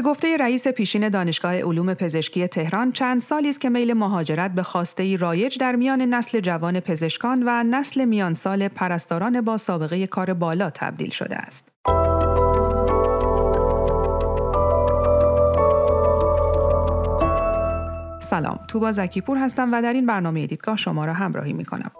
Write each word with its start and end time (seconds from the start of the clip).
به 0.00 0.06
گفته 0.06 0.36
رئیس 0.36 0.68
پیشین 0.68 1.08
دانشگاه 1.08 1.60
علوم 1.60 1.94
پزشکی 1.94 2.48
تهران 2.48 2.92
چند 2.92 3.20
سالی 3.20 3.48
است 3.48 3.60
که 3.60 3.70
میل 3.70 3.92
مهاجرت 3.92 4.50
به 4.50 4.62
خواسته 4.62 5.16
رایج 5.16 5.58
در 5.58 5.76
میان 5.76 6.02
نسل 6.02 6.40
جوان 6.40 6.80
پزشکان 6.80 7.42
و 7.46 7.62
نسل 7.62 8.04
میان 8.04 8.34
سال 8.34 8.68
پرستاران 8.68 9.40
با 9.40 9.56
سابقه 9.56 10.06
کار 10.06 10.34
بالا 10.34 10.70
تبدیل 10.70 11.10
شده 11.10 11.36
است. 11.36 11.68
سلام 18.22 18.58
توبا 18.68 18.92
زکیپور 18.92 19.38
هستم 19.38 19.72
و 19.72 19.82
در 19.82 19.92
این 19.92 20.06
برنامه 20.06 20.46
دیدگاه 20.46 20.76
شما 20.76 21.04
را 21.04 21.12
همراهی 21.12 21.52
می 21.52 21.64
کنم. 21.64 21.90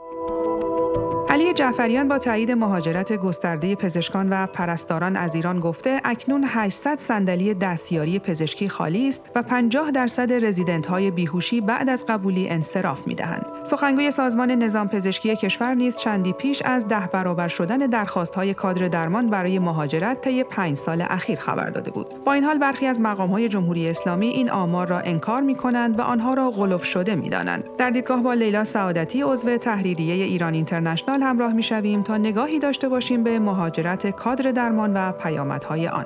علی 1.41 1.53
جعفریان 1.53 2.09
با 2.09 2.19
تایید 2.19 2.53
مهاجرت 2.53 3.13
گسترده 3.13 3.75
پزشکان 3.75 4.29
و 4.31 4.47
پرستاران 4.47 5.17
از 5.17 5.35
ایران 5.35 5.61
گفته 5.61 6.01
اکنون 6.05 6.45
800 6.49 6.99
صندلی 6.99 7.55
دستیاری 7.55 8.19
پزشکی 8.19 8.69
خالی 8.69 9.09
است 9.09 9.31
و 9.35 9.43
50 9.43 9.91
درصد 9.91 10.45
رزیدنت 10.45 10.87
های 10.87 11.11
بیهوشی 11.11 11.61
بعد 11.61 11.89
از 11.89 12.07
قبولی 12.07 12.49
انصراف 12.49 13.07
می 13.07 13.15
دهند. 13.15 13.47
سخنگوی 13.65 14.11
سازمان 14.11 14.51
نظام 14.51 14.89
پزشکی 14.89 15.37
کشور 15.37 15.75
نیز 15.75 15.97
چندی 15.97 16.33
پیش 16.33 16.63
از 16.65 16.89
ده 16.89 17.09
برابر 17.13 17.49
شدن 17.49 17.79
درخواست 17.79 18.35
های 18.35 18.55
کادر 18.55 18.89
درمان 18.89 19.31
برای 19.31 19.59
مهاجرت 19.59 20.21
طی 20.21 20.45
پنج 20.45 20.77
سال 20.77 21.05
اخیر 21.09 21.39
خبر 21.39 21.71
داده 21.71 21.91
بود. 21.91 22.25
با 22.25 22.33
این 22.33 22.45
حال 22.45 22.59
برخی 22.59 22.87
از 22.87 23.01
مقام 23.01 23.31
های 23.31 23.49
جمهوری 23.49 23.89
اسلامی 23.89 24.29
این 24.29 24.51
آمار 24.51 24.87
را 24.87 24.99
انکار 24.99 25.43
می 25.43 25.55
کنند 25.55 25.99
و 25.99 26.03
آنها 26.03 26.35
را 26.35 26.51
غلف 26.51 26.85
شده 26.85 27.15
می 27.15 27.29
دانند. 27.29 27.69
در 27.79 27.91
دیدگاه 27.91 28.23
با 28.23 28.35
لیلا 28.35 28.65
سعادتی 28.65 29.23
عضو 29.23 29.57
تحریریه 29.57 30.25
ایران 30.25 30.55
اینترنشنال 30.55 31.30
همراه 31.31 31.53
می 31.53 31.63
شویم 31.63 32.03
تا 32.03 32.17
نگاهی 32.17 32.59
داشته 32.59 32.89
باشیم 32.89 33.25
به 33.25 33.39
مهاجرت 33.39 34.11
کادر 34.11 34.51
درمان 34.51 34.93
و 34.95 35.13
پیامدهای 35.13 35.89
آن. 35.89 36.05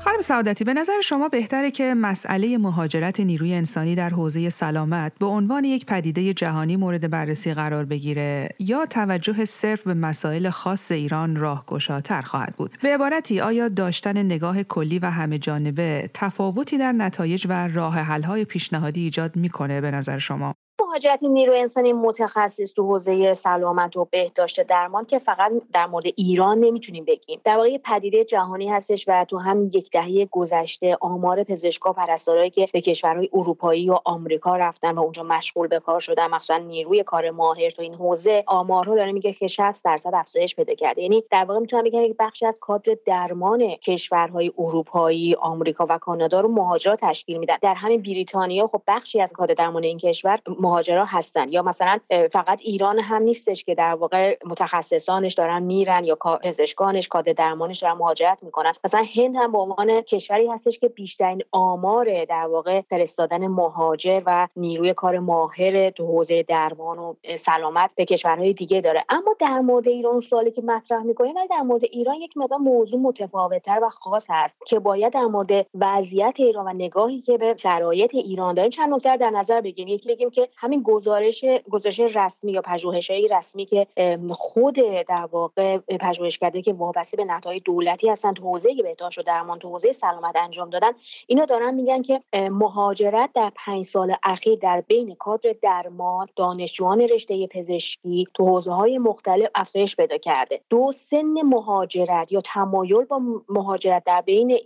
خانم 0.00 0.20
سعادتی 0.20 0.64
به 0.64 0.74
نظر 0.74 1.00
شما 1.00 1.28
بهتره 1.28 1.70
که 1.70 1.94
مسئله 1.94 2.58
مهاجرت 2.58 3.20
نیروی 3.20 3.54
انسانی 3.54 3.94
در 3.94 4.10
حوزه 4.10 4.50
سلامت 4.50 5.12
به 5.18 5.26
عنوان 5.26 5.64
یک 5.64 5.86
پدیده 5.86 6.32
جهانی 6.32 6.76
مورد 6.76 7.10
بررسی 7.10 7.54
قرار 7.54 7.84
بگیره 7.84 8.48
یا 8.58 8.86
توجه 8.86 9.44
صرف 9.44 9.82
به 9.82 9.94
مسائل 9.94 10.50
خاص 10.50 10.92
ایران 10.92 11.36
راهگشاتر 11.36 12.22
خواهد 12.22 12.54
بود 12.56 12.78
به 12.82 12.94
عبارتی 12.94 13.40
آیا 13.40 13.68
داشتن 13.68 14.18
نگاه 14.18 14.62
کلی 14.62 14.98
و 14.98 15.06
همه 15.10 15.38
جانبه 15.38 16.10
تفاوتی 16.14 16.78
در 16.78 16.92
نتایج 16.92 17.46
و 17.48 17.68
راه 17.68 17.94
حل‌های 17.94 18.44
پیشنهادی 18.44 19.00
ایجاد 19.00 19.36
می‌کنه 19.36 19.80
به 19.80 19.90
نظر 19.90 20.18
شما 20.18 20.54
مهاجرت 20.94 21.22
نیرو 21.22 21.52
انسانی 21.52 21.92
متخصص 21.92 22.72
تو 22.72 22.82
حوزه 22.82 23.34
سلامت 23.34 23.96
و 23.96 24.04
بهداشت 24.04 24.62
درمان 24.62 25.04
که 25.04 25.18
فقط 25.18 25.52
در 25.72 25.86
مورد 25.86 26.04
ایران 26.16 26.58
نمی‌تونیم 26.58 27.04
بگیم. 27.04 27.40
در 27.44 27.56
واقع 27.56 27.78
پدیده 27.78 28.24
جهانی 28.24 28.68
هستش 28.68 29.04
و 29.08 29.24
تو 29.24 29.38
هم 29.38 29.64
یک 29.64 29.90
دهه 29.90 30.24
گذشته 30.30 30.96
آمار 31.00 31.44
پزشکا 31.44 31.92
پرستارایی 31.92 32.50
که 32.50 32.68
به 32.72 32.80
کشورهای 32.80 33.28
اروپایی 33.32 33.90
و 33.90 33.98
آمریکا 34.04 34.56
رفتن 34.56 34.94
و 34.94 35.00
اونجا 35.00 35.22
مشغول 35.22 35.66
به 35.66 35.80
کار 35.80 36.00
شدن 36.00 36.26
مثلا 36.26 36.58
نیروی 36.58 37.02
کار 37.02 37.30
ماهر 37.30 37.70
تو 37.70 37.82
این 37.82 37.94
حوزه 37.94 38.44
آمارها 38.46 38.94
داره 38.94 39.12
میگه 39.12 39.32
که 39.32 39.46
60 39.46 39.84
درصد 39.84 40.14
افزایش 40.14 40.56
پیدا 40.56 40.74
کرده. 40.74 41.02
یعنی 41.02 41.24
در 41.30 41.44
واقع 41.44 41.60
می‌تونم 41.60 41.84
بگم 41.84 42.02
یک 42.02 42.16
بخشی 42.18 42.46
از 42.46 42.58
کادر 42.60 42.96
درمان 43.06 43.74
کشورهای 43.76 44.52
اروپایی 44.58 45.34
آمریکا 45.34 45.86
و 45.88 45.98
کانادا 45.98 46.40
رو 46.40 46.48
مهاجرا 46.48 46.96
تشکیل 46.96 47.38
میدن. 47.38 47.56
در 47.62 47.74
همین 47.74 48.02
بریتانیا 48.02 48.66
خب 48.66 48.82
بخشی 48.86 49.20
از 49.20 49.32
کادر 49.32 49.54
درمان 49.54 49.84
این 49.84 49.98
کشور 49.98 50.38
مهاجرا 50.84 51.04
هستن 51.04 51.48
یا 51.48 51.62
مثلا 51.62 51.98
فقط 52.32 52.58
ایران 52.60 52.98
هم 52.98 53.22
نیستش 53.22 53.64
که 53.64 53.74
در 53.74 53.94
واقع 53.94 54.36
متخصصانش 54.46 55.34
دارن 55.34 55.62
میرن 55.62 56.04
یا 56.04 56.14
پزشکانش 56.42 57.08
کادر 57.08 57.32
درمانش 57.32 57.78
دارن 57.78 57.94
مهاجرت 57.94 58.38
می‌کنن. 58.42 58.72
مثلا 58.84 59.04
هند 59.16 59.36
هم 59.36 59.52
به 59.52 59.58
عنوان 59.58 60.00
کشوری 60.00 60.46
هستش 60.46 60.78
که 60.78 60.88
بیشترین 60.88 61.42
آمار 61.52 62.24
در 62.24 62.46
واقع 62.46 62.80
فرستادن 62.80 63.46
مهاجر 63.46 64.22
و 64.26 64.48
نیروی 64.56 64.94
کار 64.94 65.18
ماهر 65.18 65.90
تو 65.90 66.06
حوزه 66.06 66.42
درمان 66.42 66.98
و 66.98 67.14
سلامت 67.36 67.90
به 67.94 68.04
کشورهای 68.04 68.52
دیگه 68.52 68.80
داره. 68.80 69.04
اما 69.08 69.34
در 69.38 69.60
مورد 69.60 69.88
ایران 69.88 70.20
سوالی 70.20 70.50
که 70.50 70.62
مطرح 70.62 71.02
می‌کنیم 71.02 71.36
ولی 71.36 71.48
در 71.48 71.60
مورد 71.60 71.84
ایران 71.84 72.16
یک 72.16 72.36
مقدار 72.36 72.58
موضوع 72.58 73.00
متفاوتتر 73.00 73.80
و 73.82 73.88
خاص 73.88 74.26
هست 74.30 74.56
که 74.66 74.78
باید 74.78 75.12
در 75.12 75.24
مورد 75.24 75.66
وضعیت 75.74 76.34
ایران 76.36 76.66
و 76.66 76.72
نگاهی 76.72 77.20
که 77.20 77.38
به 77.38 77.54
شرایط 77.58 78.14
ایران 78.14 78.54
داریم 78.54 78.70
چند 78.70 78.94
نکته 78.94 79.16
در 79.16 79.30
نظر 79.30 79.60
بگیریم. 79.60 79.94
یکی 79.94 80.08
بگیم 80.08 80.30
که 80.30 80.48
همین 80.56 80.73
گزارش 80.82 81.44
گزارش 81.70 82.00
رسمی 82.00 82.52
یا 82.52 82.62
پژوهش‌های 82.62 83.28
رسمی 83.28 83.66
که 83.66 83.86
خود 84.30 84.74
در 85.08 85.28
واقع 85.32 85.78
پژوهشکده 85.78 86.62
که 86.62 86.72
وابسته 86.72 87.16
به 87.16 87.24
نهادهای 87.24 87.60
دولتی 87.60 88.08
هستن 88.08 88.32
تو 88.32 88.42
حوزه 88.42 88.74
بهداشت 88.82 89.18
و 89.18 89.22
درمان 89.22 89.58
تو 89.58 89.68
حوزه 89.68 89.92
سلامت 89.92 90.36
انجام 90.36 90.70
دادن 90.70 90.90
اینا 91.26 91.44
دارن 91.44 91.74
میگن 91.74 92.02
که 92.02 92.20
مهاجرت 92.50 93.30
در 93.34 93.52
پنج 93.54 93.84
سال 93.84 94.14
اخیر 94.22 94.58
در 94.58 94.80
بین 94.80 95.14
کادر 95.14 95.54
درمان 95.62 96.28
دانشجویان 96.36 97.00
رشته 97.00 97.46
پزشکی 97.46 98.28
تو 98.34 98.46
حوزه 98.46 98.72
های 98.72 98.98
مختلف 98.98 99.48
افزایش 99.54 99.96
پیدا 99.96 100.18
کرده. 100.18 100.60
دو 100.70 100.92
سن 100.92 101.42
مهاجرت 101.42 102.32
یا 102.32 102.40
تمایل 102.40 103.04
با 103.04 103.20
مهاجرت 103.48 104.04
در 104.04 104.20
بین 104.20 104.58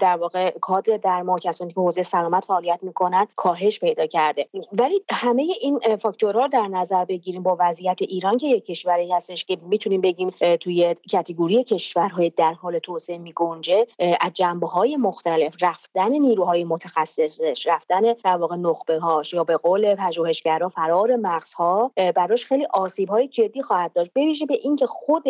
در 0.00 0.16
واقع 0.16 0.50
کادر 0.50 0.96
درمان 0.96 1.38
کسانی 1.38 1.72
که 1.72 1.80
حوزه 1.80 2.02
سلامت 2.02 2.44
فعالیت 2.44 2.78
می‌کنن 2.82 3.26
کاهش 3.36 3.80
پیدا 3.80 4.06
کرده. 4.06 4.46
ولی 4.72 5.02
همه 5.10 5.43
این 5.60 5.96
فاکتورها 5.96 6.46
در 6.46 6.66
نظر 6.66 7.04
بگیریم 7.04 7.42
با 7.42 7.56
وضعیت 7.60 8.02
ایران 8.02 8.38
که 8.38 8.46
یک 8.46 8.64
کشوری 8.64 9.12
هستش 9.12 9.44
که 9.44 9.58
می‌تونیم 9.62 10.00
بگیم 10.00 10.30
توی 10.60 10.94
کتگوری 11.10 11.64
کشورهای 11.64 12.30
در 12.30 12.52
حال 12.52 12.78
توسعه 12.78 13.18
میگنجه 13.18 13.86
از 14.20 14.32
جنبه 14.32 14.66
های 14.66 14.96
مختلف 14.96 15.54
رفتن 15.60 16.08
نیروهای 16.08 16.64
متخصصش 16.64 17.66
رفتن 17.66 18.00
در 18.24 18.36
واقع 18.36 18.56
نخبه 18.56 18.98
هاش 18.98 19.32
یا 19.32 19.44
به 19.44 19.56
قول 19.56 19.94
پژوهشگرا 19.94 20.68
فرار 20.68 21.16
مغزها 21.16 21.92
براش 21.96 22.46
خیلی 22.46 22.66
آسیب 22.70 23.08
های 23.08 23.28
جدی 23.28 23.62
خواهد 23.62 23.92
داشت. 23.92 24.10
بویژه 24.14 24.46
به 24.46 24.54
اینکه 24.62 24.86
خود 24.86 25.24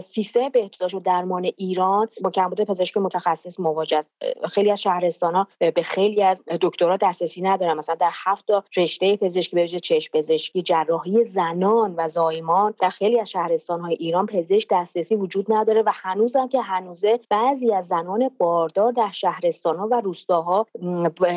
سیستم 0.00 0.48
بهداشت 0.48 0.94
و 0.94 1.00
درمان 1.00 1.50
ایران 1.56 2.06
با 2.22 2.30
کمبود 2.30 2.60
پزشک 2.60 2.96
متخصص 2.96 3.60
مواجه 3.60 3.96
است. 3.96 4.10
خیلی 4.48 4.70
از 4.70 4.80
شهرستان 4.80 5.34
ها 5.34 5.46
به 5.58 5.82
خیلی 5.82 6.22
از 6.22 6.44
دکترا 6.60 6.96
دسترسی 6.96 7.42
ندارن. 7.42 7.74
مثلا 7.74 7.94
در 7.94 8.10
هفت 8.12 8.46
تا 8.46 8.64
رشته 8.76 9.16
پزشکی 9.16 9.39
به 9.48 9.68
چشم 9.68 10.18
پزشکی 10.18 10.62
جراحی 10.62 11.24
زنان 11.24 11.94
و 11.96 12.08
زایمان 12.08 12.74
در 12.80 12.90
خیلی 12.90 13.20
از 13.20 13.30
شهرستان 13.30 13.80
های 13.80 13.94
ایران 13.94 14.26
پزشک 14.26 14.68
دسترسی 14.70 15.14
وجود 15.14 15.52
نداره 15.52 15.82
و 15.82 15.90
هنوزم 15.94 16.48
که 16.48 16.60
هنوزه 16.60 17.20
بعضی 17.28 17.72
از 17.72 17.86
زنان 17.86 18.30
باردار 18.38 18.92
در 18.92 19.10
شهرستان 19.12 19.76
ها 19.76 19.88
و 19.90 20.00
روستاها 20.00 20.66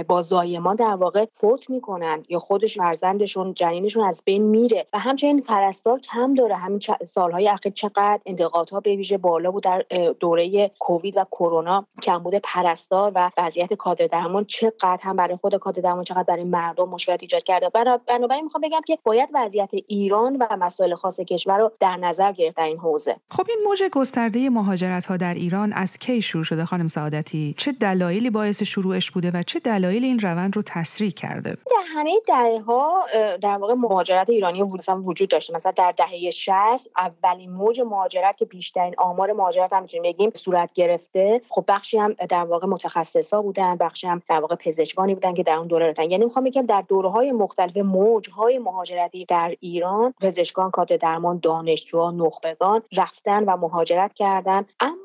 با 0.07 0.21
زایمان 0.21 0.75
در 0.75 0.95
واقع 0.95 1.25
فوت 1.33 1.69
می‌کنن 1.69 2.23
یا 2.29 2.39
خودش 2.39 2.77
فرزندشون 2.77 3.53
جنینشون 3.53 4.03
از 4.03 4.21
بین 4.25 4.43
میره 4.43 4.87
و 4.93 4.99
همچنین 4.99 5.41
پرستار 5.41 5.99
کم 5.99 6.33
داره. 6.33 6.55
همین 6.55 6.79
سالهای 7.05 7.47
اخیر 7.47 7.71
چقدر 7.71 8.19
انتقادها 8.25 8.79
به 8.79 8.95
ویژه 8.95 9.17
بالا 9.17 9.51
بود 9.51 9.63
در 9.63 9.85
دوره 10.19 10.71
کووید 10.79 11.17
و 11.17 11.25
کرونا 11.31 11.85
کمبود 12.01 12.35
پرستار 12.35 13.11
و 13.15 13.31
وضعیت 13.37 13.73
کادر 13.73 14.07
درمان 14.07 14.45
چقدر 14.45 14.99
هم 15.01 15.15
برای 15.15 15.35
خود 15.35 15.55
کادر 15.55 15.81
درمان 15.81 16.03
چقدر 16.03 16.23
برای 16.23 16.43
مردم 16.43 16.89
مشکلات 16.89 17.21
ایجاد 17.21 17.43
کرده. 17.43 17.69
بنابراین 17.97 18.43
می‌خوام 18.43 18.61
بگم 18.61 18.81
که 18.87 18.97
باید 19.03 19.29
وضعیت 19.33 19.69
ایران 19.87 20.35
و 20.35 20.57
مسائل 20.59 20.95
خاص 20.95 21.19
کشور 21.19 21.57
رو 21.57 21.71
در 21.79 21.97
نظر 21.97 22.31
گرفت 22.31 22.57
در 22.57 22.63
این 22.63 22.77
حوزه. 22.77 23.15
خب 23.29 23.45
این 23.49 23.59
موج 23.67 23.83
گسترده 23.91 24.49
مهاجرت 24.49 25.05
ها 25.05 25.17
در 25.17 25.33
ایران 25.33 25.73
از 25.73 25.97
کی 25.97 26.21
شروع 26.21 26.43
شده 26.43 26.65
خانم 26.65 26.87
سعادتی؟ 26.87 27.55
چه 27.57 27.71
دلایلی 27.71 28.29
باعث 28.29 28.63
شروعش 28.63 29.11
بوده 29.11 29.31
و 29.33 29.43
چه 29.43 29.59
دلایل 29.59 30.03
این 30.03 30.19
روند 30.19 30.55
رو 30.55 30.61
تسریع 30.65 31.11
کرده؟ 31.11 31.49
در 31.49 31.83
همه 31.87 32.11
دهه 32.27 32.61
ها 32.61 33.05
در 33.41 33.57
واقع 33.57 33.73
مهاجرت 33.73 34.29
ایرانی 34.29 34.61
مثلا 34.63 35.01
وجود 35.01 35.29
داشته. 35.29 35.53
مثلا 35.53 35.71
در 35.71 35.91
دهه 35.91 36.31
60 36.31 36.89
اولین 36.97 37.51
موج 37.51 37.81
مهاجرت 37.81 38.37
که 38.37 38.45
بیشترین 38.45 38.95
آمار 38.97 39.33
مهاجرت 39.33 39.73
هم 39.73 39.81
می‌تونیم 39.81 40.11
بگیم 40.11 40.31
صورت 40.33 40.73
گرفته. 40.73 41.41
خب 41.49 41.65
بخشی 41.67 41.97
هم 41.97 42.13
در 42.13 42.45
واقع 42.45 42.67
متخصصا 42.67 43.41
بودن 43.41 43.75
بخشی 43.75 44.07
هم 44.07 44.21
در 44.29 44.39
واقع 44.39 44.55
پزشکانی 44.55 45.13
بودن 45.13 45.33
که 45.33 45.43
در 45.43 45.55
اون 45.55 45.67
دوره 45.67 45.89
رفتن. 45.89 46.11
یعنی 46.11 46.23
می‌خوام 46.23 46.45
بگم 46.45 46.65
در 46.65 46.81
دوره 46.81 47.09
های 47.09 47.31
مختلف 47.31 47.77
موج 47.83 48.29
های 48.29 48.59
مهاجرتی 48.59 49.25
در 49.25 49.55
ایران 49.59 50.13
پزشکان 50.21 50.71
کادر 50.71 50.97
درمان 50.97 51.39
دانشجو 51.39 52.11
نخبگان 52.11 52.81
رفتن 52.97 53.43
و 53.43 53.57
مهاجرت 53.57 54.13
کردن. 54.13 54.65
اما 54.79 55.02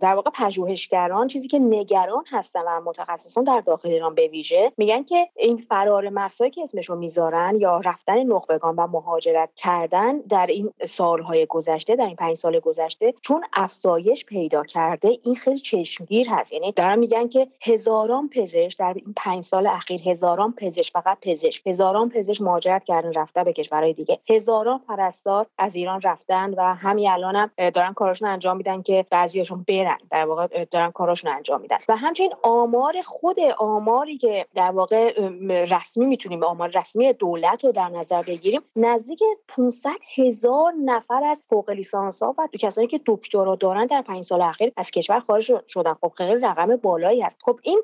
در 0.00 0.14
واقع 0.14 0.30
پژوهشگران 0.34 1.26
چیزی 1.26 1.48
که 1.48 1.58
نگران 1.58 2.24
هستن 2.30 2.62
و 2.66 2.80
متخصصان 2.84 3.44
در 3.44 3.60
داخل 3.60 3.88
ایران 3.88 4.14
به 4.14 4.28
ویژه 4.28 4.72
میگن 4.76 5.02
که 5.02 5.28
این 5.36 5.56
فرار 5.56 6.08
مرزهایی 6.08 6.50
که 6.50 6.62
اسمشو 6.62 6.96
می‌ذارن 6.96 7.56
یا 7.60 7.80
رفتن 7.84 8.22
نخبگان 8.22 8.76
و 8.76 8.86
مهاجرت 8.86 9.50
کردن 9.56 10.18
در 10.18 10.46
این 10.46 10.72
سالهای 10.84 11.46
گذشته 11.46 11.96
در 11.96 12.06
این 12.06 12.16
پنج 12.16 12.36
سال 12.36 12.60
گذشته 12.60 13.14
چون 13.22 13.44
افزایش 13.52 14.24
پیدا 14.24 14.62
کرده 14.62 15.18
این 15.22 15.34
خیلی 15.34 15.58
چشمگیر 15.58 16.28
هست. 16.30 16.52
یعنی 16.52 16.72
دارن 16.72 16.98
میگن 16.98 17.28
که 17.28 17.48
هزاران 17.62 18.28
پزشک 18.28 18.78
در 18.78 18.94
این 18.96 19.14
پنج 19.16 19.44
سال 19.44 19.66
اخیر 19.66 20.08
هزاران 20.08 20.52
پزشک 20.52 20.92
فقط 20.92 21.18
پزشک 21.22 21.66
هزاران 21.66 22.08
پزشک 22.08 22.42
مهاجرت 22.42 22.84
کردن 22.84 23.12
رفته 23.12 23.44
به 23.44 23.52
کشورهای 23.52 23.92
دیگه. 23.92 24.18
هزاران 24.30 24.78
پرستار 24.88 25.46
از 25.58 25.74
ایران 25.74 26.00
رفتن 26.00 26.54
و 26.54 26.74
همین 26.74 27.10
الانم 27.10 27.50
هم 27.58 27.70
دارن 27.70 27.92
کارشون 27.92 28.28
انجام 28.28 28.56
میدن 28.56 28.82
که 28.82 29.06
بعضی 29.10 29.43
برگشون 29.44 29.64
برن. 29.68 29.98
در 30.10 30.26
واقع 30.26 30.64
دارن 30.64 30.90
کاراشون 30.90 31.30
انجام 31.30 31.60
میدن. 31.60 31.76
و 31.88 31.96
همچنین 31.96 32.32
آمار 32.42 33.02
خود 33.04 33.36
آماری 33.58 34.18
که 34.18 34.46
در 34.54 34.70
واقع 34.70 35.20
رسمی 35.48 36.06
می‌تونیم 36.06 36.44
آمار 36.44 36.70
رسمی 36.74 37.12
دولت 37.12 37.64
رو 37.64 37.72
در 37.72 37.88
نظر 37.88 38.22
بگیریم 38.22 38.60
نزدیک 38.76 39.22
500 39.48 39.90
هزار 40.16 40.72
نفر 40.84 41.24
از 41.24 41.44
فوق 41.48 41.70
لیسانس 41.70 42.22
ها 42.22 42.34
و 42.38 42.48
کسانی 42.60 42.86
که 42.86 43.00
دکترا 43.06 43.54
دارن 43.54 43.86
در 43.86 44.02
پنج 44.02 44.24
سال 44.24 44.42
اخیر 44.42 44.72
از 44.76 44.90
کشور 44.90 45.20
خارج 45.20 45.52
شدن. 45.68 45.94
خب 45.94 46.12
خیلی 46.16 46.34
رقم 46.34 46.76
بالایی 46.76 47.20
هست. 47.20 47.38
خب 47.44 47.58
این 47.62 47.82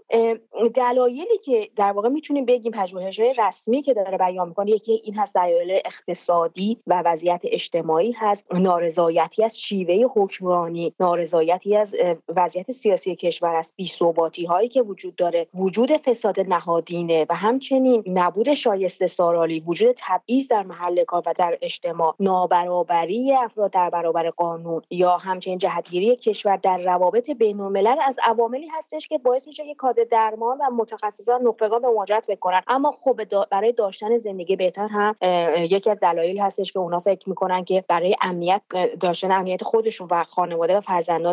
دلایلی 0.75 1.39
که 1.45 1.71
در 1.77 1.93
واقع 1.93 2.09
می‌تونیم 2.09 2.45
بگیم 2.45 2.73
پژوهش‌های 2.73 3.35
رسمی 3.39 3.83
که 3.83 3.95
داره 3.95 4.19
بیان 4.19 4.49
می‌کنه 4.49 4.71
یکی 4.71 5.01
این 5.05 5.15
هست 5.15 5.35
دلایل 5.35 5.81
اقتصادی 5.85 6.79
و 6.87 7.03
وضعیت 7.07 7.41
اجتماعی 7.45 8.13
هست 8.13 8.55
نارضایتی 8.55 9.45
از 9.45 9.61
شیوه 9.61 10.07
حکمرانی 10.15 10.95
نارضایتی 11.01 11.50
از 11.77 11.95
وضعیت 12.37 12.73
سیاسی 12.73 13.17
کشور 13.17 13.55
است 13.55 13.75
بی‌ثباتی 13.77 14.45
هایی 14.45 14.69
که 14.69 14.83
وجود 14.83 15.17
داره. 15.17 15.47
وجود 15.55 15.93
فساد 15.97 16.41
نهادینه 16.41 17.27
و 17.31 17.35
همچنین 17.35 18.05
نبود 18.07 18.55
شایسته 18.55 19.07
سارالی 19.07 19.61
وجود 19.61 19.97
تبعیض 19.99 20.49
در 20.49 20.63
محل 20.63 21.05
کار 21.05 21.23
و 21.27 21.35
در 21.39 21.59
اجتماع 21.63 22.15
نابرابری 22.21 23.33
افراد 23.33 23.71
در 23.71 23.91
برابر 23.91 24.31
قانون 24.31 24.83
یا 24.91 25.17
همچنین 25.17 25.59
جهتگیری 25.59 26.17
کشور 26.17 26.57
در 26.57 26.79
روابط 26.79 27.31
بین 27.31 27.61
از 28.07 28.19
عواملی 28.25 28.69
هستش 28.69 29.09
که 29.09 29.19
باعث 29.19 29.47
میشه 29.47 29.67
که 29.67 29.75
کادر 29.75 30.05
درمان 30.11 30.59
و 30.59 30.71
متخصصان 30.77 31.43
نخبگان 31.43 31.83
به 31.83 31.89
مهاجرت 31.89 32.25
فکر 32.25 32.63
اما 32.69 32.93
خب 32.93 33.21
برای 33.51 33.73
داشتن 33.73 34.19
زندگی 34.19 34.57
بهتر 34.57 34.89
هم 34.89 35.17
یکی 35.57 35.91
از 35.91 36.01
دلایل 36.01 36.41
هستش 36.41 36.73
که 36.73 36.79
اونا 36.79 37.01
فکر 37.01 37.29
می‌کنن 37.29 37.65
که 37.65 37.85
برای 37.89 38.17
امنیت 38.21 38.63
داشتن 39.01 39.33
امنیت 39.33 39.65
خودشون 39.65 40.09
و 40.11 40.25
خانواده 40.25 40.77
و 40.77 40.81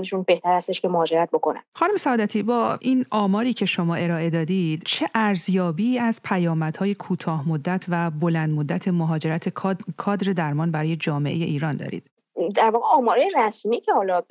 فرزندانشون 0.08 0.24
بهتر 0.28 0.58
هستش 0.58 0.82
که 0.82 0.88
مهاجرت 0.88 1.30
بکنن. 1.32 1.62
خانم 1.74 1.98
سعادتی 1.98 2.44
با 2.44 2.78
این 2.82 3.06
آماری 3.10 3.54
که 3.54 3.66
شما 3.66 3.96
ارائه 3.96 4.30
دادید 4.30 4.84
چه 4.86 5.10
ارزیابی 5.16 6.00
از 6.00 6.22
پیامدهای 6.24 6.96
کوتاه 6.96 7.50
مدت 7.50 7.86
و 7.88 8.12
بلند 8.12 8.50
مدت 8.50 8.88
مهاجرت 8.88 9.50
کادر 9.98 10.34
درمان 10.34 10.72
برای 10.72 10.96
جامعه 10.96 11.34
ایران 11.34 11.78
دارید؟ 11.78 12.17
در 12.56 12.70
واقع 12.70 12.86
آماره 12.86 13.28
رسمی 13.36 13.82
که 13.82 13.94
حالا 13.94 14.22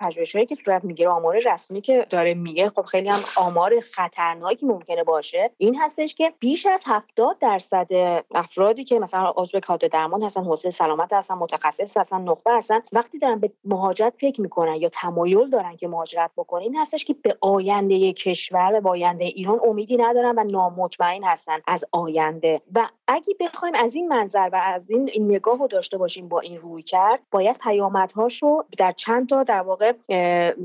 پژوهش‌هایی 0.00 0.46
که 0.46 0.54
صورت 0.54 0.84
می‌گیره 0.84 1.10
آمار 1.10 1.38
رسمی 1.52 1.80
که 1.80 2.06
داره 2.10 2.34
میگه 2.34 2.70
خب 2.70 2.82
خیلی 2.82 3.08
هم 3.08 3.20
آمار 3.36 3.80
خطرناکی 3.80 4.66
ممکنه 4.66 5.04
باشه 5.04 5.50
این 5.58 5.76
هستش 5.80 6.14
که 6.14 6.32
بیش 6.38 6.66
از 6.66 6.82
70 6.86 7.38
درصد 7.38 7.88
افرادی 8.34 8.84
که 8.84 8.98
مثلا 8.98 9.32
عضو 9.36 9.60
کادر 9.60 9.88
درمان 9.88 10.22
هستن 10.22 10.44
حوزه 10.44 10.70
سلامت 10.70 11.12
هستن 11.12 11.34
متخصص 11.34 11.96
هستن 11.96 12.20
نخبه 12.20 12.52
هستن 12.52 12.80
وقتی 12.92 13.18
دارن 13.18 13.40
به 13.40 13.50
مهاجرت 13.64 14.14
فکر 14.20 14.40
می‌کنن 14.40 14.74
یا 14.74 14.88
تمایل 14.88 15.50
دارن 15.50 15.76
که 15.76 15.88
مهاجرت 15.88 16.30
بکنن 16.36 16.62
این 16.62 16.76
هستش 16.76 17.04
که 17.04 17.14
به 17.22 17.36
آینده 17.40 18.12
کشور 18.12 18.80
و 18.84 18.88
آینده 18.88 19.24
ایران 19.24 19.60
امیدی 19.64 19.96
ندارن 19.96 20.34
و 20.38 20.44
نامطمئن 20.44 21.24
هستن 21.24 21.58
از 21.66 21.84
آینده. 21.92 22.62
و 22.74 22.88
اگه 23.08 23.34
بخوایم 23.40 23.74
از 23.74 23.94
این 23.94 24.08
منظر 24.08 24.50
و 24.52 24.60
از 24.64 24.90
این, 24.90 25.10
این 25.12 25.24
نگاه 25.24 25.58
رو 25.58 25.66
داشته 25.66 25.98
باشیم 25.98 26.28
با 26.28 26.40
این 26.40 26.58
روی 26.58 26.82
کرد 26.82 27.20
باید 27.30 27.55
پیامدهاش 27.58 28.42
رو 28.42 28.64
در 28.78 28.92
چند 28.92 29.28
تا 29.28 29.42
در 29.42 29.60
واقع 29.60 29.92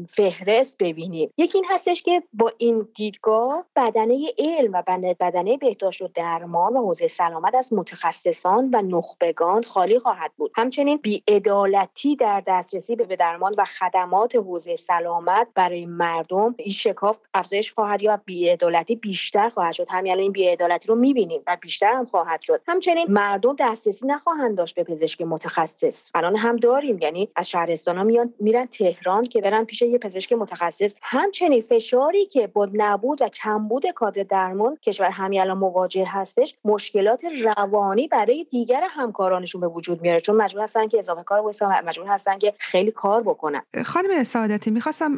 فهرست 0.10 0.78
ببینیم. 0.78 1.34
یکی 1.38 1.58
این 1.58 1.68
هستش 1.70 2.02
که 2.02 2.24
با 2.34 2.52
این 2.58 2.88
دیدگاه 2.96 3.66
بدنه 3.76 4.28
علم 4.38 4.74
و 4.74 4.84
بدنه 5.20 5.58
بهداشت 5.58 6.02
و 6.02 6.08
درمان 6.16 6.74
و 6.74 6.82
حوزه 6.82 7.08
سلامت 7.08 7.56
از 7.56 7.74
متخصصان 7.74 8.70
و 8.74 8.82
نخبگان 8.82 9.64
خالی 9.64 10.00
خواهد 10.00 10.32
بود. 10.38 10.52
همچنین 10.56 10.98
بیعدالتی 10.98 12.16
در 12.16 12.44
دسترسی 12.48 12.96
به 12.96 13.16
درمان 13.16 13.56
و 13.58 13.66
خدمات 13.66 14.36
حوزه 14.36 14.76
سلامت 14.76 15.48
برای 15.56 15.86
مردم 15.86 16.56
این 16.58 16.72
شکاف 16.72 17.18
افزایش 17.34 17.74
خواهد 17.74 18.02
یا 18.02 18.22
بیعدالتی 18.26 18.96
بیشتر 18.96 19.50
خواهد 19.50 19.74
شد. 19.74 19.88
همین 19.90 20.20
این 20.20 20.32
بیعدالتی 20.32 20.88
رو 20.88 20.96
می‌بینیم 20.96 21.42
و 21.48 21.58
بیشتر 21.62 21.94
هم 21.94 22.06
خواهد 22.06 22.42
شد. 22.42 22.62
همچنین 22.68 23.06
مردم 23.10 23.56
دسترسی 23.60 24.08
نخواهند 24.08 24.58
داشت 24.58 24.76
به 24.76 24.84
پزشک 24.84 25.22
متخصص. 25.22 26.12
الان 26.16 26.36
هم 26.36 26.56
داریم 26.56 26.81
یعنی 26.84 27.30
از 27.36 27.50
شهرستان 27.50 27.98
ها 27.98 28.04
میان 28.04 28.34
میرن 28.40 28.66
تهران 28.66 29.24
که 29.24 29.42
برن 29.42 29.64
پیش 29.64 29.82
یه 29.82 29.98
پزشک 29.98 30.34
متخصص. 30.34 30.94
همچنین 31.02 31.62
فشاری 31.62 32.26
که 32.26 32.48
با 32.48 32.70
نبود 32.74 33.22
و 33.22 33.30
کمبود 33.30 33.86
کادر 33.96 34.24
درمان 34.24 34.78
کشور 34.82 35.10
همین 35.10 35.42
الان 35.42 35.58
مواجه 35.58 36.06
هستش 36.08 36.56
مشکلات 36.66 37.22
روانی 37.58 38.08
برای 38.08 38.46
دیگر 38.50 38.82
همکارانشون 38.90 39.62
به 39.62 39.68
وجود 39.68 40.02
میاره. 40.02 40.20
چون 40.20 40.36
مجبور 40.36 40.64
هستن 40.64 40.88
که 40.88 41.00
اضافه 41.00 41.24
کار 41.24 41.40
واسه 41.40 41.82
مجبور 41.86 42.08
هستن 42.08 42.38
که 42.38 42.54
خیلی 42.58 42.92
کار 42.92 43.24
بکنن. 43.24 43.62
خانم 43.86 44.24
سعادتی 44.24 44.72
می‌خواستم 44.72 45.16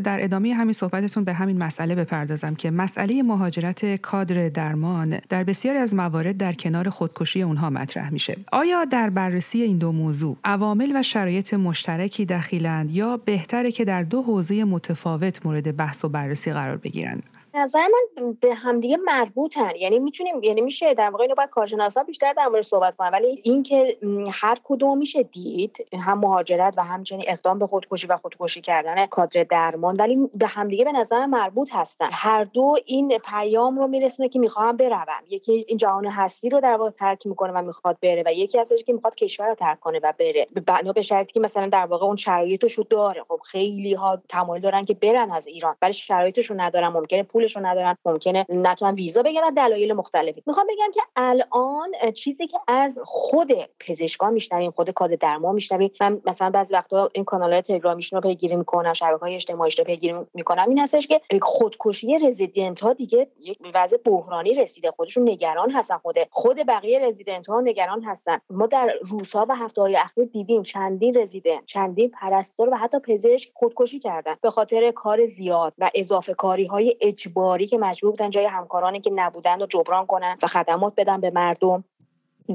در 0.00 0.24
ادامه 0.24 0.54
همین 0.54 0.72
صحبتتون 0.72 1.24
به 1.24 1.32
همین 1.32 1.58
مسئله 1.58 1.94
بپردازم 1.94 2.54
که 2.54 2.70
مسئله 2.70 3.22
مهاجرت 3.22 3.96
کادر 3.96 4.48
درمان 4.48 5.20
در 5.28 5.44
بسیاری 5.44 5.78
از 5.78 5.94
موارد 5.94 6.36
در 6.36 6.52
کنار 6.52 6.88
خودکشی 6.88 7.42
اونها 7.42 7.70
مطرح 7.70 8.12
میشه. 8.12 8.36
آیا 8.52 8.84
در 8.84 9.10
بررسی 9.10 9.62
این 9.62 9.78
دو 9.78 9.92
موضوع 9.92 10.36
عوامل 10.44 10.92
و 10.94 10.99
شرایط 11.02 11.54
مشترکی 11.54 12.24
دخیلند 12.24 12.90
یا 12.90 13.16
بهتره 13.16 13.72
که 13.72 13.84
در 13.84 14.02
دو 14.02 14.22
حوزه 14.22 14.64
متفاوت 14.64 15.46
مورد 15.46 15.76
بحث 15.76 16.04
و 16.04 16.08
بررسی 16.08 16.52
قرار 16.52 16.76
بگیرند؟ 16.76 17.22
نظر 17.54 17.86
من 17.86 18.32
به 18.40 18.54
همدیگه 18.54 18.96
مربوطن. 18.96 19.76
یعنی 19.76 19.98
می‌تونیم 19.98 20.42
یعنی 20.42 20.60
میشه 20.60 20.94
در 20.94 21.10
واقع 21.10 21.22
اینو 21.22 21.34
باید 21.34 21.50
کارشناسا 21.50 22.02
بیشتر 22.02 22.32
در 22.32 22.46
مورد 22.46 22.62
صحبت 22.62 22.96
کنن 22.96 23.08
ولی 23.08 23.40
اینکه 23.44 23.98
هر 24.32 24.58
کدوم 24.64 24.98
میشه 24.98 25.22
دید 25.22 25.86
هم 25.92 26.18
مهاجرت 26.18 26.74
و 26.76 26.84
همچنین 26.84 27.24
اقدام 27.28 27.58
به 27.58 27.66
خودکشی 27.66 28.06
و 28.06 28.16
خودکشی 28.16 28.60
کردن 28.60 29.06
کادر 29.06 29.44
درمان 29.44 29.96
ولی 29.96 30.30
به 30.34 30.46
همدیگه 30.46 30.84
به 30.84 30.92
نظر 30.92 31.26
مربوط 31.26 31.68
هستن. 31.72 32.08
هر 32.12 32.44
دو 32.44 32.76
این 32.86 33.18
پیام 33.18 33.78
رو 33.78 33.86
میرسونه 33.86 34.28
که 34.28 34.38
می‌خوام 34.38 34.76
بروم. 34.76 35.24
یکی 35.28 35.64
این 35.68 35.78
جهان 35.78 36.06
هستی 36.06 36.48
رو 36.48 36.60
در 36.60 36.76
واقع 36.76 36.90
ترک 36.90 37.26
می‌کنه 37.26 37.52
و 37.52 37.62
می‌خواد 37.62 37.98
بره 38.02 38.22
و 38.26 38.32
یکی 38.32 38.58
هستش 38.58 38.84
که 38.84 38.92
می‌خواد 38.92 39.14
کشور 39.14 39.48
رو 39.48 39.54
ترک 39.54 39.80
کنه 39.80 40.00
و 40.02 40.12
بره. 40.18 40.46
بنا 40.66 40.92
به 40.92 41.02
شرطی 41.02 41.32
که 41.32 41.40
مثلا 41.40 41.68
در 41.68 41.86
واقع 41.86 42.06
اون 42.06 42.16
شرایطش 42.16 42.72
رو 42.72 42.84
داره. 42.90 43.22
خب 43.28 43.40
خیلی 43.44 43.94
ها 43.94 44.22
تمایل 44.28 44.62
دارن 44.62 44.84
که 44.84 44.94
برن 44.94 45.30
از 45.30 45.46
ایران 45.46 45.76
ولی 45.82 45.92
شرایطش 45.92 46.46
رو 46.46 46.60
ندارن. 46.60 46.88
ممکنه 46.88 47.22
پولش 47.40 47.56
رو 47.56 47.66
ندارن 47.66 47.96
ممکنه 48.04 48.46
نتونن 48.48 48.94
ویزا 48.94 49.22
بگیرن 49.22 49.54
دلایل 49.54 49.92
مختلفی. 49.92 50.42
می‌خوام 50.46 50.66
بگم 50.66 50.90
که 50.94 51.00
الان 51.16 51.92
چیزی 52.14 52.46
که 52.46 52.58
از 52.68 53.00
خود 53.04 53.52
پزشکان 53.80 54.32
میشنویم 54.32 54.70
خود 54.70 54.90
کاد 54.90 55.10
درمان 55.10 55.54
میشنویم 55.54 55.90
من 56.00 56.20
مثلا 56.24 56.50
بعضی 56.50 56.74
وقتا 56.74 57.10
این 57.12 57.24
کانال 57.24 57.52
های 57.52 57.62
تلگرامیشون 57.62 58.22
رو 58.22 58.28
پیگیری 58.28 58.56
می‌کنم 58.56 58.92
شبکه 58.92 59.20
های 59.20 59.34
اجتماعیش 59.34 59.78
رو 59.78 59.84
پیگیری 59.84 60.14
می‌کنم 60.34 60.68
این 60.68 60.78
هستش 60.78 61.06
که 61.06 61.20
خودکشی 61.42 62.18
رزیدنت 62.18 62.80
ها 62.80 62.92
دیگه 62.92 63.28
یک 63.40 63.58
وضع 63.74 63.96
بحرانی 63.96 64.54
رسیده. 64.54 64.90
خودشون 64.90 65.28
نگران 65.28 65.70
هستن. 65.70 65.96
خود 65.96 66.16
خود 66.30 66.56
بقیه 66.68 66.98
رزیدنت 66.98 67.46
ها 67.46 67.60
نگران 67.60 68.02
هستن. 68.02 68.38
ما 68.50 68.66
در 68.66 68.94
روزها 69.02 69.46
و 69.48 69.56
هفته 69.56 69.80
های 69.80 69.96
اخیر 69.96 70.24
دیدیم 70.24 70.62
چندین 70.62 71.18
رزیدنت 71.18 71.66
چندین 71.66 72.10
پرستار 72.10 72.68
و 72.68 72.76
حتی 72.76 72.98
پزشک 72.98 73.50
خودکشی 73.54 74.00
کردن. 74.00 74.34
به 74.42 74.50
خاطر 74.50 74.90
کار 74.90 75.26
زیاد 75.26 75.74
و 75.78 75.90
اضافه 75.94 76.34
کاری 76.34 76.64
های 76.64 76.96
اجباری 77.30 77.66
که 77.66 77.78
مجبور 77.78 78.10
بودن 78.10 78.30
جای 78.30 78.46
همکارانی 78.46 79.00
که 79.00 79.10
نبودن 79.14 79.60
رو 79.60 79.66
جبران 79.66 80.06
کنن 80.06 80.36
و 80.42 80.46
خدمات 80.46 80.94
بدن 80.96 81.20
به 81.20 81.30
مردم. 81.30 81.84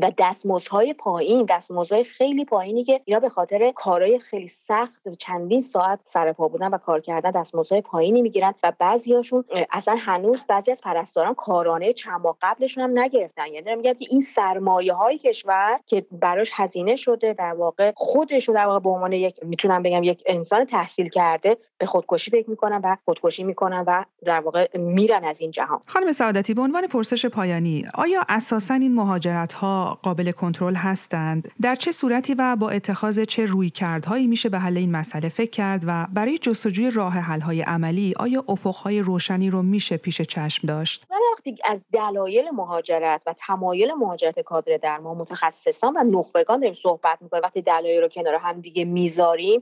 و 0.01 0.11
دستمزدهای 0.17 0.93
پایین 0.93 1.45
دستمزدهای 1.49 2.03
خیلی 2.03 2.45
پایینی 2.45 2.83
که 2.83 3.01
اینا 3.05 3.19
به 3.19 3.29
خاطر 3.29 3.71
کارهای 3.75 4.19
خیلی 4.19 4.47
سخت 4.47 5.09
چندین 5.17 5.59
ساعت 5.59 6.01
سر 6.03 6.33
پا 6.33 6.47
بودن 6.47 6.67
و 6.67 6.77
کار 6.77 7.01
کردن 7.01 7.31
دستمزدهای 7.31 7.81
پایینی 7.81 8.21
می‌گیرن 8.21 8.53
و 8.63 8.73
بعضیاشون 8.79 9.43
اصلا 9.71 9.95
هنوز 9.99 10.45
بعضی 10.47 10.71
از 10.71 10.81
پرستاران 10.81 11.33
کارانه 11.33 11.93
چند 11.93 12.21
ماه 12.21 12.37
قبلشون 12.41 12.83
هم 12.83 12.99
نگرفتن. 12.99 13.47
یعنی 13.47 13.75
میگم 13.75 13.93
که 13.93 14.05
این 14.09 14.19
سرمایه 14.19 14.93
های 14.93 15.17
کشور 15.17 15.79
که 15.85 16.05
براش 16.11 16.51
هزینه 16.53 16.95
شده 16.95 17.33
در 17.33 17.53
واقع 17.53 17.91
خودشون 17.95 18.55
در 18.55 18.65
واقع 18.65 18.79
به 18.79 18.89
عنوان 18.89 19.13
یک 19.13 19.39
می‌تونم 19.43 19.83
بگم 19.83 20.03
یک 20.03 20.23
انسان 20.25 20.65
تحصیل 20.65 21.09
کرده 21.09 21.57
به 21.77 21.85
خودکشی 21.85 22.31
فکر 22.31 22.49
می‌کنن 22.49 22.81
و 22.83 22.97
خودکشی 23.05 23.43
می‌کنن 23.43 23.83
و 23.87 24.03
در 24.25 24.39
واقع 24.39 24.77
میرن 24.77 25.23
از 25.23 25.41
این 25.41 25.51
جهان. 25.51 25.79
خانم 25.87 26.11
سعادتی 26.11 26.53
به 26.53 26.61
عنوان 26.61 26.87
پرسش 26.87 27.25
پایانی 27.25 27.85
آیا 27.93 28.21
اساسا 28.29 28.73
این 28.73 28.95
مهاجرت 28.95 29.53
ها 29.53 29.84
قابل 29.85 30.31
کنترل 30.31 30.75
هستند. 30.75 31.51
در 31.61 31.75
چه 31.75 31.91
صورتی 31.91 32.33
و 32.33 32.55
با 32.55 32.69
اتخاذ 32.69 33.19
چه 33.19 33.45
روی 33.45 33.69
کردهایی 33.69 34.27
میشه 34.27 34.49
به 34.49 34.59
حل 34.59 34.77
این 34.77 34.91
مسئله 34.91 35.29
فکر 35.29 35.49
کرد 35.49 35.83
و 35.87 36.07
برای 36.13 36.37
جستجوی 36.37 36.91
راه 36.91 37.13
حل 37.13 37.39
های 37.39 37.61
عملی 37.61 38.13
آیا 38.19 38.43
افقهای 38.47 38.99
روشنی 38.99 39.49
رو 39.49 39.61
میشه 39.61 39.97
پیش 39.97 40.21
چشم 40.21 40.67
داشت؟ 40.67 41.05
وقتی 41.33 41.55
از 41.65 41.83
دلایل 41.93 42.49
مهاجرت 42.49 43.23
و 43.27 43.33
تمایل 43.37 43.93
مهاجرت 43.93 44.39
کادر 44.39 44.77
درمان 44.77 45.17
متخصصان 45.17 45.97
و 45.97 46.03
نخبگان 46.03 46.59
داریم 46.59 46.73
صحبت 46.73 47.17
می‌کنیم. 47.21 47.43
وقتی 47.43 47.61
دلایل 47.61 48.01
رو 48.01 48.07
کنار 48.07 48.35
هم 48.35 48.61
دیگه 48.61 48.85
می‌ذاریم 48.85 49.61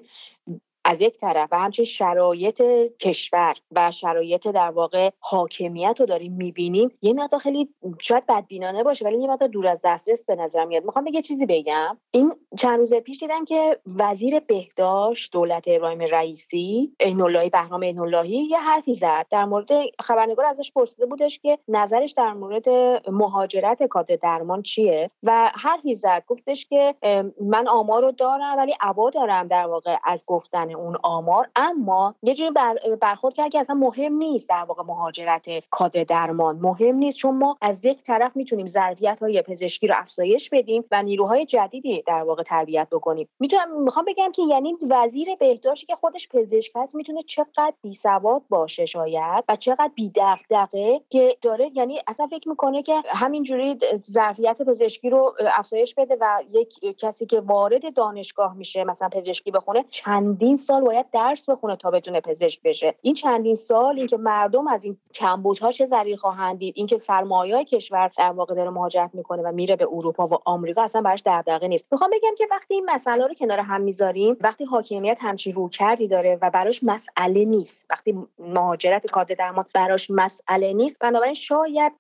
از 0.86 1.02
یک 1.02 1.18
طرف 1.18 1.50
و 1.52 1.60
همچنین 1.60 1.86
شرایط 1.86 2.62
کشور 3.00 3.56
و 3.72 3.92
شرایط 3.92 4.48
در 4.48 4.70
واقع 4.70 5.10
حاکمیت 5.20 5.96
رو 6.00 6.06
داریم 6.06 6.34
می‌بینیم 6.34 6.92
یه 7.02 7.14
مقدار 7.14 7.40
خیلی 7.40 7.70
شاید 8.00 8.26
بدبینانه 8.26 8.84
باشه 8.84 9.06
ولی 9.06 9.22
یه 9.22 9.28
مقدار 9.28 9.50
دور 9.50 9.68
از 9.68 9.82
دسترس 9.84 10.26
به 10.26 10.36
نظر 10.36 10.66
میاد. 10.66 10.86
می‌خوام 10.86 11.06
بگه 11.06 11.22
چیزی 11.22 11.46
بگم. 11.46 11.98
این 12.12 12.34
چند 12.58 12.80
روز 12.80 12.94
پیش 12.94 13.20
دیدم 13.20 13.46
که 13.46 13.80
وزیر 13.86 14.40
بهداشت 14.40 15.32
دولت 15.32 15.64
ابراهیم 15.68 16.00
رئیسی 16.00 16.92
عین 17.00 17.22
الله 17.22 17.50
بهرام 17.50 17.84
عین 17.84 18.04
یه 18.50 18.60
حرفی 18.60 18.94
زد 18.94 19.26
در 19.30 19.46
مورد 19.46 19.70
خبرنگار 20.00 20.46
ازش 20.46 20.72
پرسیده 20.72 21.06
بودش 21.06 21.40
که 21.40 21.58
نظرش 21.68 22.12
در 22.12 22.34
مورد 22.34 22.70
مهاجرت 23.10 23.84
کادر 23.84 24.16
درمان 24.16 24.62
چیه 24.62 25.12
و 25.24 25.52
حرفی 25.56 25.96
زد. 25.96 26.24
گفتش 26.28 26.66
که 26.66 26.96
من 27.42 27.68
آمار 27.68 28.02
رو 28.02 28.12
دارم 28.12 28.58
ولی 28.58 28.74
عبا 28.82 29.10
دارم 29.10 29.48
در 29.48 29.68
واقع 29.68 29.98
از 30.04 30.24
گفتن 30.28 30.73
اون 30.76 30.98
آمار 31.04 31.50
اما 31.56 32.16
یه 32.24 32.34
جوری 32.36 32.52
بر 32.52 32.78
برخورد 33.02 33.34
کرد 33.34 33.52
که 33.52 33.60
اصلا 33.60 33.76
مهم 33.76 34.14
نیست 34.14 34.50
در 34.50 34.64
واقع 34.68 34.84
مهاجرت 34.84 35.70
کادر 35.70 36.04
درمان. 36.04 36.56
مهم 36.56 36.96
نیست 36.96 37.18
چون 37.18 37.38
ما 37.38 37.58
از 37.62 37.86
یک 37.86 38.04
طرف 38.04 38.36
می‌تونیم 38.36 38.66
ظرفیت 38.66 39.20
های 39.20 39.42
پزشکی 39.42 39.88
رو 39.88 39.96
افزایش 39.98 40.50
بدیم 40.50 40.84
و 40.92 41.04
نیروهای 41.04 41.46
جدیدی 41.46 42.04
در 42.08 42.24
واقع 42.24 42.44
تربیت 42.44 42.88
بکنیم. 42.92 43.30
می‌تونم 43.40 43.82
می‌خوام 43.82 44.06
بگم 44.06 44.32
که 44.32 44.42
یعنی 44.50 44.76
وزیر 44.90 45.36
بهداشتی 45.36 45.86
که 45.86 45.96
خودش 45.96 46.30
پزشک 46.30 46.72
هست 46.76 46.96
می‌تونه 46.96 47.22
چقدر 47.22 47.74
بی 47.82 47.92
سواد 47.94 48.42
باشه 48.50 48.86
شاید 48.86 49.44
و 49.50 49.56
چقدر 49.56 49.92
بی 49.96 50.12
دغدغه 50.16 51.02
که 51.10 51.38
داره 51.42 51.72
یعنی 51.74 52.00
اصلا 52.08 52.28
فکر 52.28 52.50
می‌کنه 52.50 52.84
که 52.84 52.96
همینجوری 53.08 53.78
ظرفیت 54.12 54.62
پزشکی 54.62 55.10
رو 55.10 55.36
افزایش 55.58 55.96
بده 55.96 56.18
و 56.22 56.44
یک 56.52 56.98
کسی 56.98 57.26
که 57.26 57.40
وارد 57.40 57.94
دانشگاه 57.94 58.54
میشه 58.56 58.84
مثلا 58.84 59.10
پزشکی 59.10 59.52
بخونه 59.52 59.86
چندین 59.90 60.56
سال 60.64 60.82
باید 60.82 61.06
درس 61.12 61.50
بخونه 61.50 61.76
تا 61.76 61.92
بتونه 61.92 62.22
پزشک 62.22 62.62
بشه. 62.64 62.96
این 63.02 63.14
چندین 63.14 63.56
سال 63.56 63.98
اینکه 63.98 64.18
مردم 64.18 64.68
از 64.68 64.84
این 64.84 64.98
کمبودها 65.14 65.72
چه 65.72 65.86
ذریع 65.86 66.16
خواهند 66.16 66.60
دید 66.60 66.74
اینکه 66.78 66.98
سرمایه 66.98 67.64
کشور 67.64 68.12
در 68.18 68.32
واقع 68.32 68.56
داره 68.56 68.70
مهاجرت 68.70 69.10
می‌کنه 69.14 69.42
و 69.44 69.52
میره 69.52 69.76
به 69.76 69.88
اروپا 69.92 70.28
و 70.28 70.34
آمریکا 70.46 70.84
اصلا 70.84 71.02
براش 71.02 71.24
دغدغه 71.26 71.68
نیست. 71.68 71.86
می‌خوام 71.92 72.10
بگم 72.10 72.36
که 72.38 72.48
وقتی 72.52 72.74
این 72.74 72.86
مسئله 72.90 73.28
رو 73.28 73.34
کنار 73.34 73.60
هم 73.60 73.82
می‌ذاریم 73.82 74.38
وقتی 74.42 74.66
حاکمیت 74.66 75.18
همچین 75.22 75.54
رو 75.54 75.70
کردی 75.70 76.08
داره 76.08 76.38
و 76.42 76.50
براش 76.50 76.84
مسئله 76.84 77.46
نیست 77.46 77.86
وقتی 77.90 78.28
مهاجرت 78.40 79.08
کادر 79.08 79.36
درمان 79.36 79.66
براش 79.74 80.12
مسئله 80.12 80.74
نیست 80.74 81.00
بنابراین 81.00 81.34
شاید 81.34 81.94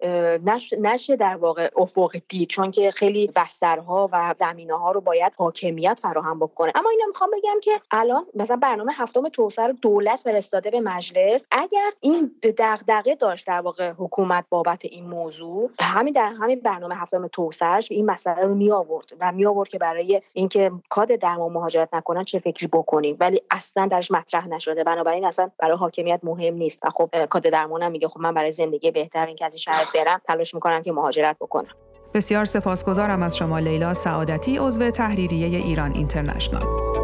نشه 0.80 1.16
در 1.16 1.36
واقع 1.36 1.70
افق 1.78 2.16
دید 2.30 2.50
چون 2.50 2.72
که 2.72 2.92
خیلی 2.92 3.32
بسترها 3.36 4.10
و 4.12 4.34
زمینه 4.38 4.78
ها 4.78 4.92
رو 4.92 5.02
باید 5.02 5.34
حاکمیت 5.38 6.00
فراهم 6.02 6.40
بکنه. 6.40 6.72
اما 6.76 6.90
اینو 6.90 7.08
می‌خوام 7.08 7.30
بگم 7.34 7.60
که 7.62 7.72
الان 7.92 8.26
مثلا 8.36 8.53
برنامه 8.56 8.94
هفتم 8.96 9.30
توسعه 9.30 9.68
رو 9.68 9.74
دولت 9.74 10.20
فرستاده 10.20 10.72
به 10.72 10.80
مجلس. 10.80 11.48
اگر 11.52 11.90
این 12.02 12.32
دغدغه 12.58 13.16
داشت 13.16 13.48
در 13.48 13.62
واقع 13.62 13.92
حکومت 13.92 14.46
بابت 14.50 14.86
این 14.86 15.06
موضوع 15.06 15.70
همین 15.80 16.14
در 16.14 16.34
همین 16.42 16.60
برنامه 16.60 16.96
هفتم 16.96 17.28
توسعهش 17.28 17.88
این 17.92 18.06
مسئله 18.06 18.42
رو 18.42 18.56
می 18.56 18.72
آورد 18.72 19.06
و 19.22 19.32
می 19.32 19.46
آورد 19.46 19.70
که 19.70 19.78
برای 19.78 20.22
اینکه 20.34 20.72
کاد 20.90 21.08
درمان 21.08 21.52
مهاجرت 21.52 21.90
نکنن 21.94 22.24
چه 22.24 22.40
فکری 22.40 22.68
بکنیم. 22.68 23.18
ولی 23.20 23.42
اصلا 23.52 23.88
درش 23.88 24.12
مطرح 24.12 24.48
نشده. 24.48 24.84
بنابراین 24.84 25.26
اصلا 25.26 25.52
برای 25.58 25.78
حاکمیت 25.78 26.20
مهم 26.24 26.54
نیست. 26.54 26.80
و 26.84 26.90
خب 26.90 27.26
کاد 27.26 27.44
درمانم 27.44 27.92
میگه 27.92 28.08
خب 28.08 28.20
من 28.20 28.34
برای 28.34 28.52
زندگی 28.52 28.92
بهتر 28.92 29.26
این 29.26 29.36
که 29.36 29.46
از 29.46 29.54
این 29.54 29.60
شهر 29.60 29.86
برم 29.96 30.22
تلاش 30.28 30.54
می‌کنم 30.54 30.82
که 30.82 30.92
مهاجرت 30.92 31.36
بکنم. 31.40 31.72
بسیار 32.14 32.46
سپاسگزارم 32.46 33.24
از 33.24 33.38
شما 33.38 33.60
لیلا 33.60 33.94
سعادتی 33.94 34.58
عضو 34.58 34.92
تحریریه 34.92 35.58
ایران 35.58 35.92
اینترنشنال. 35.92 37.03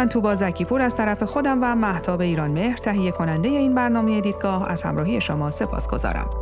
من 0.00 0.08
توبا 0.08 0.34
زکیپور 0.34 0.82
از 0.82 0.96
طرف 0.96 1.22
خودم 1.22 1.58
و 1.62 1.74
محتاب 1.74 2.20
ایران 2.20 2.50
مهر 2.50 2.76
تهیه 2.76 3.10
کننده 3.10 3.48
این 3.48 3.74
برنامه 3.74 4.20
دیدگاه 4.20 4.70
از 4.70 4.82
همراهی 4.82 5.20
شما 5.20 5.50
سپاس 5.50 5.88
گذارم. 5.88 6.39